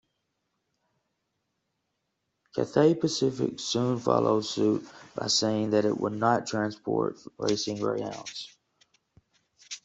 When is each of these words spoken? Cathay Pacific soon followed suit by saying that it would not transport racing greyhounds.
Cathay 2.55 2.95
Pacific 2.95 3.59
soon 3.59 3.99
followed 3.99 4.45
suit 4.45 4.89
by 5.15 5.27
saying 5.27 5.69
that 5.69 5.85
it 5.85 5.95
would 5.95 6.13
not 6.13 6.47
transport 6.47 7.17
racing 7.37 7.77
greyhounds. 7.77 8.51